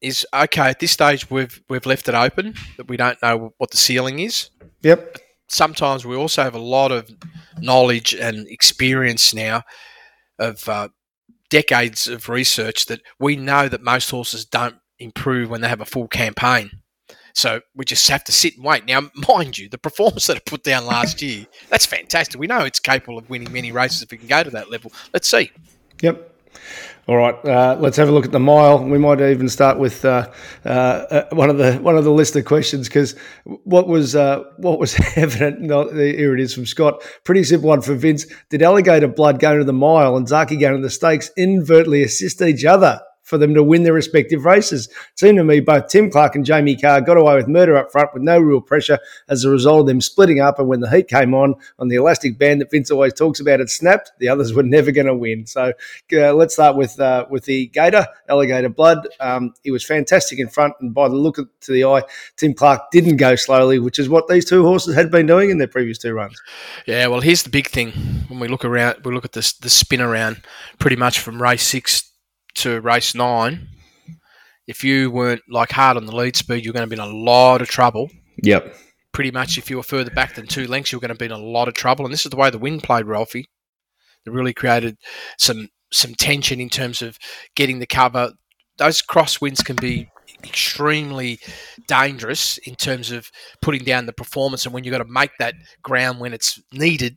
[0.00, 0.70] is okay.
[0.70, 4.20] At this stage, we've we've left it open that we don't know what the ceiling
[4.20, 4.50] is.
[4.82, 5.18] Yep.
[5.48, 7.10] Sometimes we also have a lot of
[7.58, 9.62] knowledge and experience now
[10.38, 10.88] of uh,
[11.50, 15.86] decades of research that we know that most horses don't improve when they have a
[15.86, 16.70] full campaign.
[17.34, 18.86] So we just have to sit and wait.
[18.86, 22.40] Now, mind you, the performance that I put down last year, that's fantastic.
[22.40, 24.92] We know it's capable of winning many races if we can go to that level.
[25.12, 25.50] Let's see.
[26.02, 26.35] Yep.
[27.08, 28.82] All right, uh, let's have a look at the mile.
[28.82, 30.28] We might even start with uh,
[30.64, 33.14] uh, uh, one of the one of the list of questions because
[33.44, 35.70] what was uh, what was evident.
[35.94, 37.00] Here it is from Scott.
[37.22, 38.26] Pretty simple one for Vince.
[38.50, 42.42] Did alligator blood go to the mile and Zaaki go to the stakes inadvertently assist
[42.42, 44.86] each other for them to win their respective races?
[44.86, 47.92] It seemed to me both Tim Clark and Jamie Kah got away with murder up
[47.92, 50.58] front with no real pressure as a result of them splitting up.
[50.58, 53.60] And when the heat came on on the elastic band that Vince always talks about,
[53.60, 54.12] it snapped.
[54.20, 55.46] The others were never going to win.
[55.46, 55.72] So
[56.12, 59.08] uh, let's start with uh, with the Gator, Alligator Blood.
[59.20, 62.02] Um, he was fantastic in front, and by the look of, to the eye,
[62.36, 65.58] Tim Clark didn't go slowly, which is what these two horses had been doing in
[65.58, 66.40] their previous two runs.
[66.86, 67.90] Yeah, well, here's the big thing
[68.28, 69.04] when we look around.
[69.04, 70.42] We look at this the spin around,
[70.78, 72.10] pretty much from race six
[72.56, 73.68] to race nine.
[74.66, 77.12] If you weren't like hard on the lead speed, you're going to be in a
[77.12, 78.10] lot of trouble.
[78.42, 78.74] Yep.
[79.12, 81.32] pretty much if you were further back than two lengths, you're going to be in
[81.32, 82.04] a lot of trouble.
[82.04, 83.46] And this is the way the wind played, Ralphie.
[84.26, 84.98] It really created
[85.38, 87.16] some some tension in terms of
[87.54, 88.32] getting the cover.
[88.76, 90.08] Those crosswinds can be
[90.44, 91.38] extremely
[91.86, 93.30] dangerous in terms of
[93.62, 94.64] putting down the performance.
[94.64, 97.16] And when you've got to make that ground when it's needed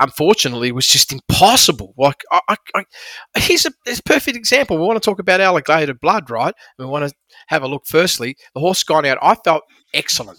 [0.00, 1.94] unfortunately was just impossible.
[1.96, 2.84] Like I, I, I,
[3.40, 4.76] here's, a, here's a perfect example.
[4.76, 6.54] We want to talk about alligator blood right?
[6.78, 7.14] We want to
[7.48, 8.36] have a look firstly.
[8.54, 9.18] The horse gone out.
[9.22, 10.38] I felt excellent.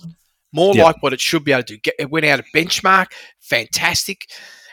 [0.53, 0.83] More Yep.
[0.85, 1.79] like what it should be able to do.
[1.83, 3.07] Get, it went out of benchmark.
[3.41, 4.25] Fantastic.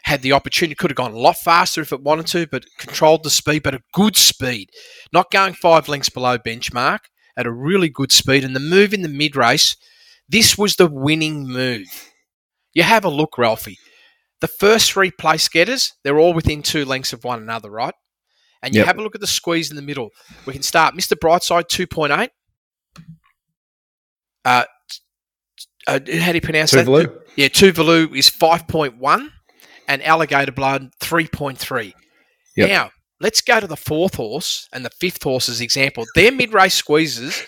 [0.05, 3.23] Had the opportunity could have gone a lot faster if it wanted to but controlled
[3.23, 4.71] the speed but a good speed.
[5.13, 6.99] Not going five lengths below benchmark
[7.37, 8.45] at a really good speed.
[8.45, 9.77] And the move in the mid race,
[10.29, 11.87] this was the winning move.
[12.75, 13.79] You have a look, Ralphie.
[14.41, 17.95] The first three place getters, they're all within two lengths of one another, right?
[18.63, 18.87] And you Yep.
[18.87, 20.11] have a look at the squeeze in the middle.
[20.47, 21.17] We can start Mr.
[21.17, 22.29] Brightside 2.8.
[24.45, 24.65] Uh,
[25.87, 26.87] uh, how do you pronounce that?
[26.87, 27.17] Tuvalu?
[27.37, 29.31] Yeah, Tuvalu is 5.1
[29.89, 31.93] and Alligator Blood 3.3.
[32.57, 32.69] Yep.
[32.69, 32.91] Now,
[33.23, 36.05] let's go to the fourth horse and the fifth horse as example.
[36.15, 37.43] Their mid race squeezes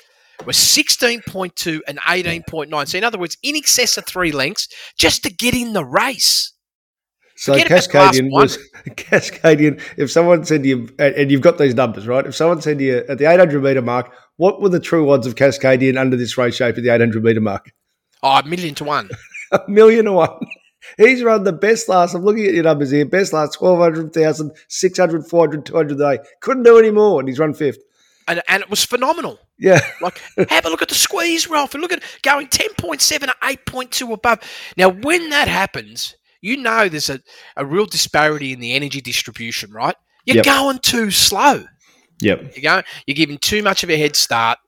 [0.46, 2.88] were 16.2 and 18.9.
[2.88, 6.52] So, in other words, in excess of three lengths just to get in the race.
[7.36, 8.58] So Forget about the last Cascadian was
[8.90, 9.80] Cascadian.
[9.96, 12.78] If someone said to you, and and you've got these numbers right, if someone said
[12.78, 16.16] to you at the 800 meter mark, what were the true odds of Cascadian under
[16.16, 17.72] this race shape at the 800 meter mark?
[18.22, 19.10] Oh, a million to one.
[19.52, 20.38] A million to one.
[20.98, 22.14] He's run the best last.
[22.14, 23.04] I'm looking at your numbers here.
[23.06, 26.22] Best last 1,200, 1,000, 600, 400, 200 a day.
[26.40, 27.78] Couldn't do any more, and he's run fifth.
[28.26, 29.38] And, and it was phenomenal.
[29.58, 29.80] Yeah.
[30.00, 30.18] Like,
[30.48, 34.40] have a look at the squeeze, Ralph, and look at going 10.7 to 8.2 above.
[34.76, 37.20] Now, when that happens, you know there's a,
[37.56, 39.96] a real disparity in the energy distribution, right?
[40.26, 40.44] You're Yep.
[40.46, 41.64] going too slow.
[42.22, 42.56] Yep.
[42.56, 44.58] You're going, you're giving too much of a head start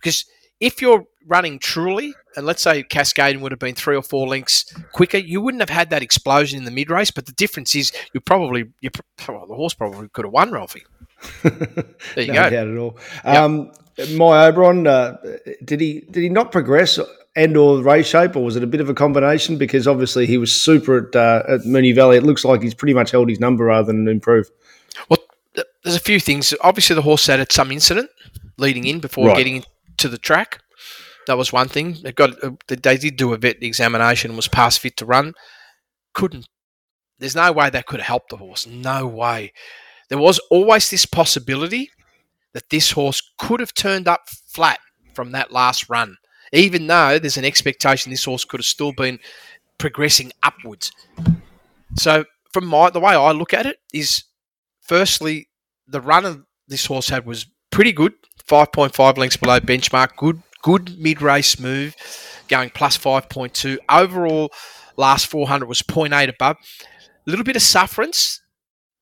[0.00, 0.24] because
[0.60, 4.72] if you're running truly, and let's say Cascadian would have been three or four lengths
[4.92, 7.10] quicker, you wouldn't have had that explosion in the mid race.
[7.10, 8.90] But the difference is you probably you,
[9.28, 10.84] well, the horse probably could have won, Ralphie.
[11.42, 12.50] There you no go.
[12.50, 12.98] doubt at all.
[13.24, 13.70] Um,
[14.16, 15.16] my Oberon, uh,
[15.64, 16.98] did he did he not progress
[17.36, 19.56] and or race shape, or was it a bit of a combination?
[19.56, 22.16] Because obviously he was super at, uh, at Moonee Valley.
[22.16, 24.50] It looks like he's pretty much held his number rather than improve.
[25.08, 25.18] Well,
[25.84, 26.52] there's a few things.
[26.62, 28.10] Obviously, the horse had at some incident
[28.58, 29.36] leading in before Right.
[29.36, 29.64] getting
[29.98, 30.60] to the track.
[31.26, 31.98] That was one thing.
[32.02, 35.34] They got uh, they did do a vet examination was past fit to run.
[36.14, 36.46] Couldn't.
[37.18, 38.66] There's no way that could have helped the horse.
[38.66, 39.52] No way.
[40.08, 41.90] There was always this possibility
[42.52, 44.78] that this horse could have turned up flat
[45.14, 46.16] from that last run,
[46.52, 49.18] even though there's an expectation this horse could have still been
[49.78, 50.92] progressing upwards.
[51.96, 54.24] So, from my the way I look at it is,
[54.80, 55.48] firstly,
[55.86, 58.12] the run of this horse had was pretty good,
[58.44, 60.16] five point five lengths below benchmark.
[60.16, 61.94] Good, good mid race move,
[62.48, 63.78] going plus five point two.
[63.88, 64.50] Overall,
[64.96, 66.56] last four hundred was 0.8 above.
[67.26, 68.40] A little bit of sufferance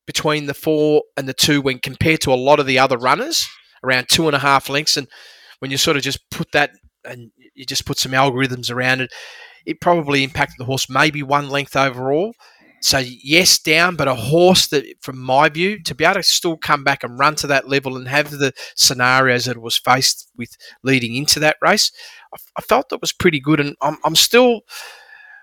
[0.07, 3.49] between the four and the two when compared to a lot of the other runners,
[3.85, 4.97] around two and a half lengths.
[4.97, 5.07] And
[5.61, 6.73] when you sort of just put that
[7.05, 9.13] and you just put some algorithms around it,
[9.67, 12.33] it probably impacted the horse maybe one length overall.
[12.83, 16.57] So yes, down, but a horse that, from my view, to be able to still
[16.57, 20.31] come back and run to that level and have the scenarios that it was faced
[20.37, 21.93] with leading into that race,
[22.35, 24.63] I, I felt that was pretty good, and I'm, I'm still.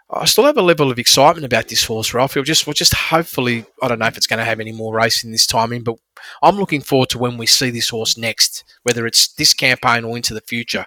[0.09, 2.33] I still have a level of excitement about this horse, Ralph.
[2.35, 4.95] We'll just, we'll just hopefully, I don't know if it's going to have any more
[4.95, 5.97] racing this time in, but
[6.41, 10.15] I'm looking forward to when we see this horse next, whether it's this campaign or
[10.15, 10.85] into the future.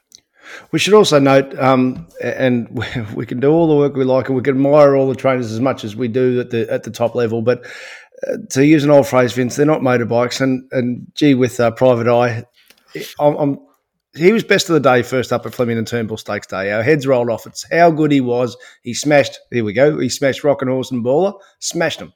[0.73, 2.69] We should also note, um, and
[3.15, 5.53] we can do all the work we like, and we can admire all the trainers
[5.53, 7.43] as much as we do at the at the top level.
[7.43, 7.67] But
[8.27, 10.41] uh, to use an old phrase, Vince, they're not motorbikes.
[10.41, 12.45] And and gee, with uh, Private Eye,
[13.19, 13.59] I'm, I'm
[14.15, 16.73] he was best of the day first up at Flemington Turnbull Stakes Day.
[16.73, 17.47] Our heads rolled off.
[17.47, 18.57] It's how good he was.
[18.83, 19.39] He smashed.
[19.53, 19.99] Here we go.
[19.99, 21.35] He smashed Rocking Horse and Baller.
[21.61, 22.13] Smashed him.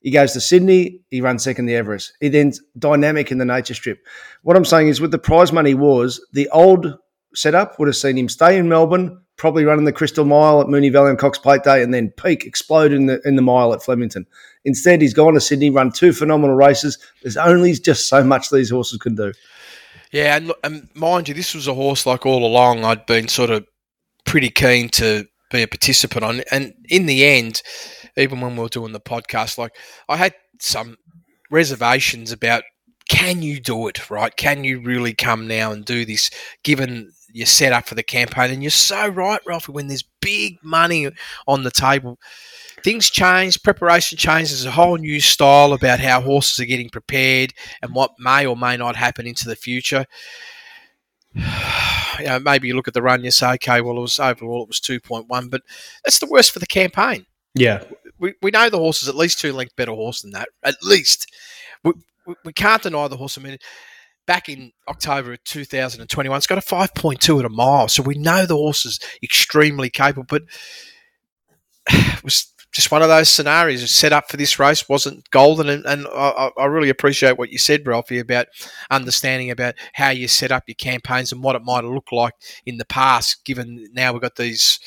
[0.00, 1.00] He goes to Sydney.
[1.10, 2.12] He runs second the Everest.
[2.20, 3.98] He then dynamic in the Nature Strip.
[4.42, 6.98] What I'm saying is, with the prize money was the old
[7.34, 10.92] setup would have seen him stay in Melbourne, probably running the Crystal Mile at Moonee
[10.92, 13.82] Valley on Cox Plate Day, and then peak, explode in the in the mile at
[13.82, 14.26] Flemington.
[14.64, 16.98] Instead, he's gone to Sydney, run two phenomenal races.
[17.22, 19.32] There's only just so much these horses can do.
[20.12, 23.50] Yeah, and, and mind you, this was a horse like all along I'd been sort
[23.50, 23.66] of
[24.24, 26.42] pretty keen to be a participant on.
[26.50, 27.62] And in the end,
[28.16, 29.74] even when we were doing the podcast, like
[30.08, 30.98] I had some
[31.50, 32.62] reservations about
[33.08, 34.34] can you do it, right?
[34.36, 36.30] Can you really come now and do this
[36.62, 38.50] given you're set up for the campaign?
[38.50, 41.10] And you're so right, Ralphie, when there's big money
[41.46, 42.18] on the table.
[42.82, 47.52] Things change, preparation changes, there's a whole new style about how horses are getting prepared
[47.80, 50.06] and what may or may not happen into the future.
[51.34, 54.62] you know, maybe you look at the run, you say, okay, well, it was overall
[54.62, 55.62] it was two point one, but
[56.04, 57.26] that's the worst for the campaign.
[57.54, 57.84] Yeah,
[58.18, 60.48] We, we know the horse is at least two lengths better horse than that.
[60.62, 61.30] At least
[61.84, 61.92] we,
[62.26, 63.36] we, we can't deny the horse.
[63.36, 63.58] I mean,
[64.26, 68.46] back in October of 2021, it's got a 5.2 at a mile, so we know
[68.46, 70.24] the horse is extremely capable.
[70.28, 70.42] But
[71.90, 75.84] it was just one of those scenarios set up for this race wasn't golden, and,
[75.84, 78.46] and I, I really appreciate what you said, Ralphie, about
[78.90, 82.32] understanding about how you set up your campaigns and what it might have looked like
[82.64, 83.44] in the past.
[83.44, 84.80] Given now we've got these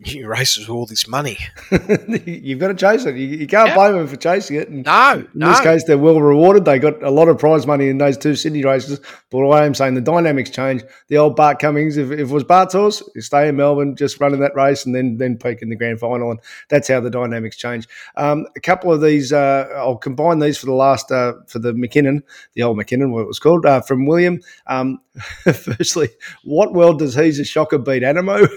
[0.14, 1.38] new races with all this money.
[2.26, 3.16] you've got to chase it.
[3.16, 3.74] You, you can't Yeah.
[3.74, 4.68] blame them for chasing it.
[4.68, 5.48] And No, in no.
[5.50, 6.64] this case, they're well rewarded.
[6.64, 8.98] They got a lot of prize money in those two Sydney races.
[9.30, 10.82] But what I am saying, the dynamics change.
[11.08, 14.20] The old Bart Cummings, if, if it was Bart's horse, you stay in Melbourne, just
[14.20, 16.30] running that race, and then then peak in the grand final.
[16.30, 17.86] And that's how the dynamics change.
[18.16, 21.72] Um, a couple of these, uh, I'll combine these for the last uh, for the
[21.74, 22.22] Mackinnon,
[22.54, 24.40] the old Mackinnon, what it was called, uh, from William.
[24.66, 25.00] Um,
[25.44, 26.08] firstly,
[26.44, 28.48] what world does he's a shocker beat Anamoe?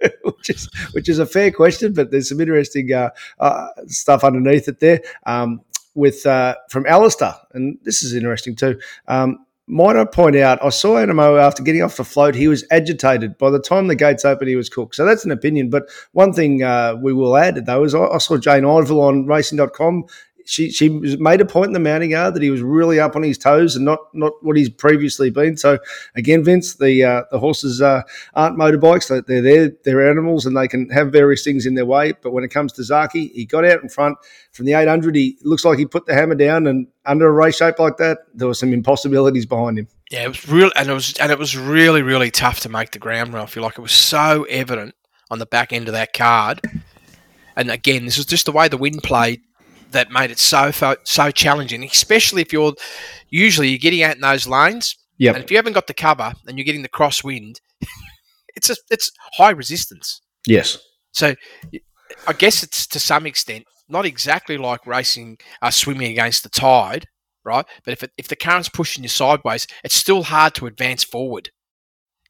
[0.22, 4.68] which is which is a fair question, but there's some interesting uh, uh, stuff underneath
[4.68, 5.00] it there.
[5.26, 5.62] Um,
[5.94, 8.78] with uh, from Alistair, and this is interesting too.
[9.08, 12.64] Um, might I point out, I saw Anamoe after getting off the float, he was
[12.70, 13.36] agitated.
[13.36, 14.94] By the time the gates opened, he was cooked.
[14.94, 15.68] So that's an opinion.
[15.68, 19.26] But one thing uh, we will add, though, is I, I saw Jane Iville on
[19.26, 20.04] racing.com.
[20.50, 23.22] She, she made a point in the mounting yard that he was really up on
[23.22, 25.58] his toes and not, not what he's previously been.
[25.58, 25.78] So
[26.14, 28.00] again, Vince, the uh, the horses uh,
[28.32, 31.84] aren't motorbikes; They- they're there, they're animals, and they can have various things in their
[31.84, 32.14] way.
[32.22, 34.16] But when it comes to Zaaki, he got out in front
[34.52, 35.14] from the 800.
[35.14, 38.20] He looks like he put the hammer down, and under a race shape like that,
[38.32, 39.88] there were some impossibilities behind him.
[40.10, 42.92] Yeah, it was real, and it was and it was really really tough to make
[42.92, 43.42] the ground run.
[43.42, 44.94] I feel like it was so evident
[45.30, 46.62] on the back end of that card.
[47.54, 49.42] And again, this was just the way the wind played
[49.90, 52.74] that made it so so, challenging, especially if you're
[53.28, 55.34] usually you're getting out in those lanes, Yep.
[55.34, 57.56] and if you haven't got the cover and you're getting the crosswind,
[58.56, 60.20] it's a, it's high resistance.
[60.46, 60.78] Yes.
[61.12, 61.34] So
[62.26, 67.06] I guess it's to some extent not exactly like racing, uh, swimming against the tide,
[67.44, 67.64] right?
[67.84, 71.50] But if, it, if the current's pushing you sideways, it's still hard to advance forward.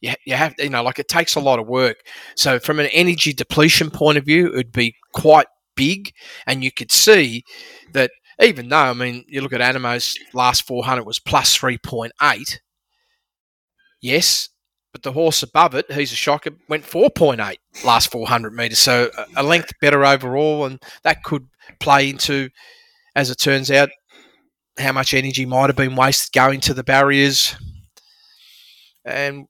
[0.00, 1.96] You, you have, you know, like it takes a lot of work.
[2.36, 5.46] So from an energy depletion point of view, it would be quite
[5.78, 6.12] big.
[6.46, 7.44] And you could see
[7.92, 8.10] that
[8.42, 12.58] even though, I mean, you look at Anamoe's last 400 was plus 3.8.
[14.00, 14.50] Yes,
[14.92, 18.78] but the horse above it, he's a shocker, went 4.8 last 400 metres.
[18.78, 21.48] So a- a length better overall, and that could
[21.80, 22.50] play into,
[23.16, 23.90] as it turns out,
[24.78, 27.56] how much energy might have been wasted going to the barriers.
[29.04, 29.46] And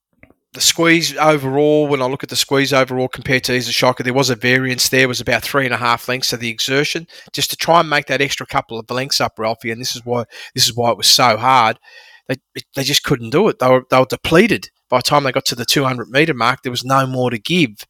[0.58, 4.02] the squeeze overall, when I look at the squeeze overall compared to He's a Shocker,
[4.02, 7.06] there was a variance there, was about three and a half lengths of the exertion,
[7.32, 9.70] just to try and make that extra couple of lengths up, Ralphie.
[9.70, 10.24] And this is why
[10.56, 11.78] this is why it was so hard.
[12.26, 12.38] They,
[12.74, 13.60] they just couldn't do it.
[13.60, 14.70] They were, they were depleted.
[14.90, 17.38] By the time they got to the 200 metre mark, there was no more to
[17.38, 17.86] give.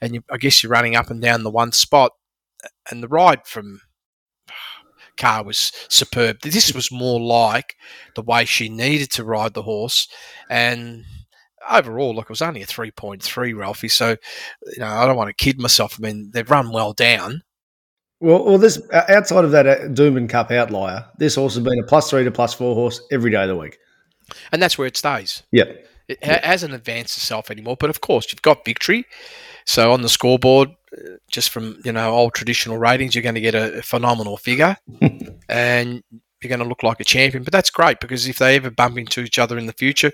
[0.00, 2.12] And you, I guess you're running up and down the one spot.
[2.90, 3.80] And the ride from
[5.16, 6.40] Kah was superb.
[6.40, 7.76] This was more like
[8.16, 10.08] the way she needed to ride the horse.
[10.50, 11.04] And
[11.68, 13.88] overall, look, it was only a 3.3, Ralphie.
[13.88, 15.98] So, you know, I don't want to kid myself.
[15.98, 17.42] I mean, they've run well down.
[18.20, 21.86] Well, well, this outside of that uh, Doomben Cup outlier, this horse has been a
[21.86, 23.78] plus three to plus four horse every day of the week.
[24.50, 25.44] And that's where it stays.
[25.52, 25.64] Yeah,
[26.08, 27.76] It ha- hasn't advanced itself anymore.
[27.78, 29.06] But of course, you've got victory.
[29.66, 33.40] So on the scoreboard, uh, just from you know old traditional ratings, you're going to
[33.40, 34.76] get a phenomenal figure,
[35.48, 36.02] and
[36.42, 37.42] you're going to look like a champion.
[37.42, 40.12] But that's great because if they ever bump into each other in the future,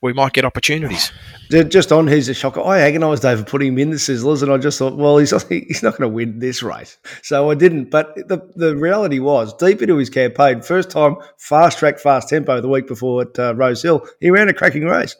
[0.00, 1.12] we might get opportunities.
[1.50, 2.62] Just on he's a shocker.
[2.62, 5.42] I agonised over putting him in the Sizzlers, and I just thought, well, he's not,
[5.48, 7.90] he's not going to win this race, so I didn't.
[7.90, 12.60] But the the reality was, deep into his campaign, first time fast track, fast tempo
[12.60, 15.16] the week before at uh, Rose Hill, he ran a cracking race.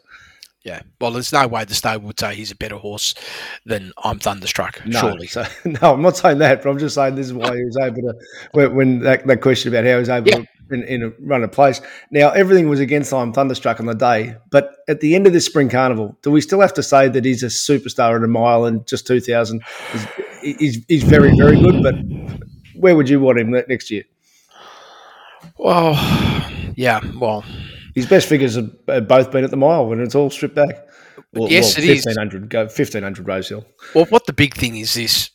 [0.63, 0.81] Yeah.
[1.01, 3.15] Well, there's no way the stable would say he's a better horse
[3.65, 4.85] than I'm Thunderstruck.
[4.85, 5.27] No, Surely.
[5.27, 7.77] so, no, I'm not saying that, but I'm just saying this is why he was
[7.77, 8.13] able to.
[8.53, 10.35] When, when that, that question about how he was able Yeah.
[10.37, 11.81] to in, in a run a place.
[12.09, 15.45] Now everything was against I'm Thunderstruck on the day, but at the end of this
[15.45, 18.65] spring carnival, do we still have to say that he's a superstar at a mile
[18.65, 19.61] and just 2,000?
[20.41, 21.95] He's, he's, he's very very good, but
[22.75, 24.03] where would you want him next year?
[25.57, 25.93] Well,
[26.75, 27.01] yeah.
[27.19, 27.43] Well,
[27.95, 30.87] His best figures have have both been at the mile when it's all stripped back.
[31.33, 32.05] Well, Yes, well, it is.
[32.05, 33.65] 1500, go 1500 Rose Hill.
[33.93, 35.29] well, what the big thing is this.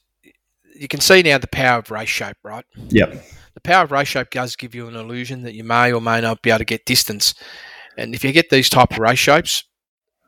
[0.75, 2.65] You can see now the power of race shape, right?
[2.91, 3.25] Yep.
[3.55, 6.21] the power of race shape does give you an illusion that you may or may
[6.21, 7.35] not be able to get distance.
[7.97, 9.65] And if you get these type of race shapes,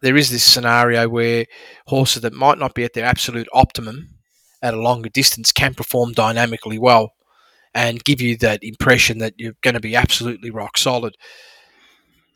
[0.02, 1.46] there is this scenario where
[1.86, 4.08] horses that might not be at their absolute optimum
[4.62, 7.12] at a longer distance can perform dynamically well
[7.72, 11.14] and give you that impression that you're going to be absolutely rock solid.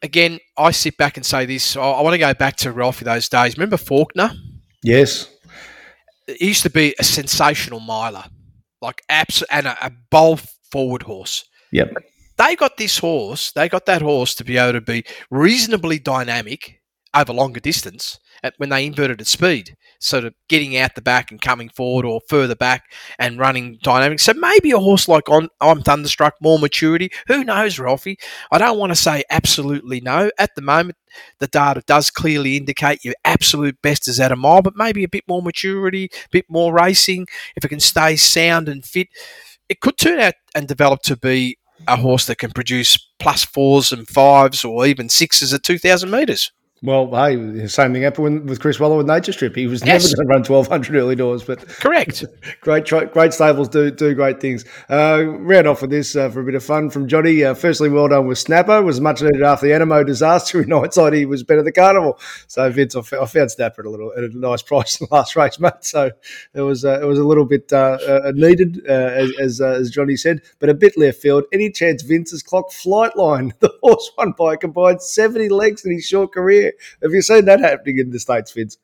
[0.05, 1.79] Again, I sit back and say this.
[1.79, 3.57] I, I want to go back to Ralphie those days.
[3.57, 4.37] Remember Fawkner?
[4.83, 5.35] Yes.
[6.27, 8.25] He used to be a sensational miler,
[8.83, 11.47] like abs and a, a bold forward horse.
[11.73, 11.95] Yep.
[12.37, 13.51] They got this horse.
[13.53, 16.83] They got that horse to be able to be reasonably dynamic
[17.15, 21.31] over longer distance at, when they inverted at speed, sort of getting out the back
[21.31, 22.85] and coming forward or further back
[23.19, 24.21] and running dynamic.
[24.21, 27.11] So maybe a horse like on I'm Thunderstruck, more maturity.
[27.27, 28.19] Who knows, Ralphie?
[28.53, 30.31] I don't want to say absolutely no.
[30.39, 30.99] At the moment,
[31.39, 35.09] the data does clearly indicate your absolute best is at a mile, but maybe a
[35.09, 37.27] bit more maturity, a bit more racing.
[37.57, 39.09] If it can stay sound and fit,
[39.71, 41.57] it could turn out and develop to be
[41.89, 46.53] a horse that can produce plus fours and fives or even sixes at 2,000 metres.
[46.85, 49.57] Well, hey, same thing happened with Chris Waller with Nature Strip.
[49.57, 50.05] He was Yes.
[50.05, 52.22] never going to run twelve hundred early doors, but Correct.
[52.61, 54.66] great, great stables do do great things.
[54.91, 57.43] Uh, round off with this uh, for a bit of fun from Johnny.
[57.43, 58.82] Uh, firstly, well done with Snapper.
[58.82, 60.61] Was much needed after the Anamoe disaster.
[60.62, 62.18] In hindsight, he was better the carnival.
[62.49, 65.07] So Vince, I f- I found Snapper at a little at a nice price in
[65.09, 65.72] the last race, mate.
[65.80, 66.11] So
[66.53, 69.68] it was uh, it was a little bit uh, uh, needed, uh, as as, uh,
[69.68, 71.45] as Johnny said, but a bit left field.
[71.51, 73.53] Any chance Vince's clock Flightline?
[73.61, 76.72] The horse won by a combined seventy legs in his short career.
[77.03, 78.79] Have you seen that happening in the states, Vince?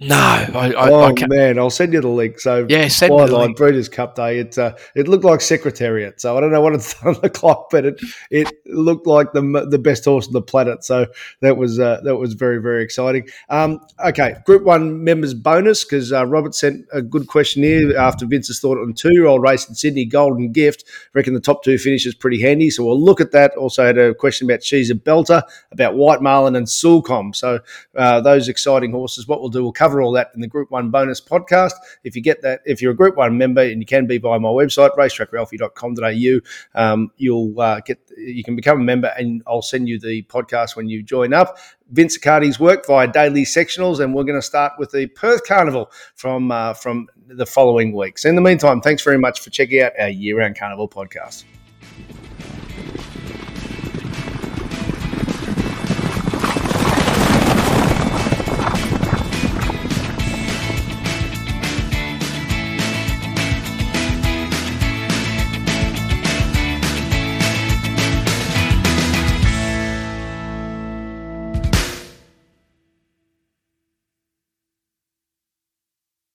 [0.00, 2.40] No, I, I, oh I man, I'll send you the link.
[2.40, 3.56] So Yeah, send me the link.
[3.56, 4.40] Breeders' Cup Day.
[4.40, 6.20] It uh, it looked like Secretariat.
[6.20, 9.68] So I don't know what it's on the clock, but it it looked like the
[9.70, 10.82] the best horse on the planet.
[10.82, 11.06] So
[11.42, 13.28] that was uh, that was very very exciting.
[13.48, 18.26] Um, okay, Group One members bonus because uh, Robert sent a good question here after
[18.26, 20.82] Vince's thought on two year old race in Sydney Golden Gift.
[21.12, 22.68] Reckon the top two finishes pretty handy.
[22.68, 23.54] So we'll look at that.
[23.54, 27.32] Also had a question about She's a Belter, about White Marlin and Sulcom.
[27.32, 27.60] So
[27.94, 29.28] uh, those exciting horses.
[29.28, 31.72] What we'll do, we'll cover all that in the Group One bonus podcast.
[32.04, 34.40] If you get that, if you're a Group One member, and you can be via
[34.40, 39.88] my website, racetrackralphie.com.au, um, you'll uh, get you can become a member, and I'll send
[39.88, 41.58] you the podcast when you join up.
[41.90, 45.90] Vince Accardi's work via daily sectionals, and we're going to start with the Perth Carnival
[46.14, 48.24] from uh, from the following weeks.
[48.24, 51.44] In the meantime, thanks very much for checking out our year-round Carnival podcast.